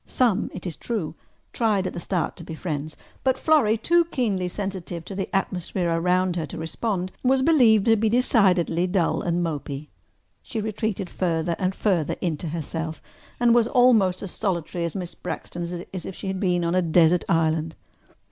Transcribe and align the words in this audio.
Some, 0.07 0.49
it 0.51 0.65
is 0.65 0.75
true, 0.75 1.13
tried 1.53 1.85
at 1.85 1.93
the 1.93 1.99
start 1.99 2.35
to 2.37 2.43
be 2.43 2.55
friends, 2.55 2.97
but 3.23 3.37
Florrie, 3.37 3.77
too 3.77 4.03
keenly 4.05 4.47
sensitive 4.47 5.05
to 5.05 5.13
the 5.13 5.29
atmosphere 5.31 5.91
around 5.91 6.37
her 6.37 6.47
to 6.47 6.57
respond, 6.57 7.11
was 7.21 7.43
believed 7.43 7.85
to 7.85 7.95
be 7.95 8.09
decidedly 8.09 8.87
dull 8.87 9.21
and 9.21 9.43
mopy. 9.43 9.91
She 10.41 10.59
retreated 10.59 11.07
further 11.07 11.55
and 11.59 11.75
further 11.75 12.15
into 12.19 12.47
herself 12.47 12.99
and 13.39 13.53
was 13.53 13.67
almost 13.67 14.23
as 14.23 14.31
solitary 14.31 14.85
at 14.85 14.95
Miss 14.95 15.13
Braxton's 15.13 15.71
as 15.93 16.07
if 16.07 16.15
she 16.15 16.25
had 16.25 16.39
been 16.39 16.65
on 16.65 16.73
a 16.73 16.81
desert 16.81 17.23
island. 17.29 17.75